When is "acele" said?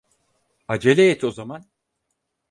0.75-1.01